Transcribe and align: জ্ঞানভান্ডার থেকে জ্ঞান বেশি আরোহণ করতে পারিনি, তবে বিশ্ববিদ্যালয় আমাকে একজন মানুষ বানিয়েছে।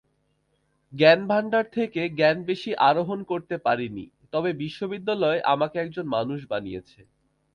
জ্ঞানভান্ডার 0.93 1.65
থেকে 1.77 2.01
জ্ঞান 2.17 2.37
বেশি 2.49 2.71
আরোহণ 2.89 3.19
করতে 3.31 3.55
পারিনি, 3.65 4.03
তবে 4.33 4.49
বিশ্ববিদ্যালয় 4.61 5.39
আমাকে 5.53 5.75
একজন 5.79 6.05
মানুষ 6.15 6.39
বানিয়েছে। 6.51 6.99